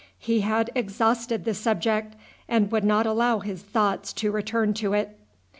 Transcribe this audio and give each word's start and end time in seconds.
He 0.17 0.39
had 0.39 0.71
exhausted 0.73 1.45
the 1.45 1.53
subject, 1.53 2.15
and 2.49 2.71
would 2.71 2.83
not 2.83 3.05
allow 3.05 3.37
his 3.37 3.61
thoughts 3.61 4.11
to 4.13 4.31
return 4.31 4.73
to 4.73 4.93
it. 4.93 5.15